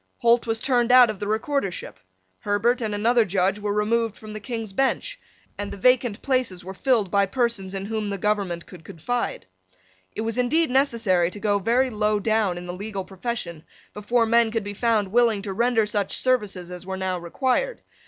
Holt 0.17 0.47
was 0.47 0.59
turned 0.59 0.91
out 0.91 1.11
of 1.11 1.19
the 1.19 1.27
recordership. 1.27 1.97
Herbert 2.39 2.81
and 2.81 2.95
another 2.95 3.23
Judge 3.23 3.59
were 3.59 3.71
removed 3.71 4.17
from 4.17 4.31
the 4.33 4.39
King's 4.39 4.73
Bench; 4.73 5.19
and 5.59 5.71
the 5.71 5.77
vacant 5.77 6.23
places 6.23 6.63
were 6.65 6.73
filled 6.73 7.11
by 7.11 7.27
persons 7.27 7.75
in 7.75 7.85
whom 7.85 8.09
the 8.09 8.17
government 8.17 8.65
could 8.65 8.83
confide. 8.83 9.45
It 10.15 10.21
was 10.21 10.39
indeed 10.39 10.71
necessary 10.71 11.29
to 11.29 11.39
go 11.39 11.59
very 11.59 11.91
low 11.91 12.19
down 12.19 12.57
in 12.57 12.65
the 12.65 12.73
legal 12.73 13.05
profession 13.05 13.63
before 13.93 14.25
men 14.25 14.49
could 14.49 14.63
be 14.63 14.73
found 14.73 15.09
willing 15.11 15.43
to 15.43 15.53
render 15.53 15.85
such 15.85 16.17
services 16.17 16.71
as 16.71 16.83
were 16.83 16.97
now 16.97 17.19
required. 17.19 17.83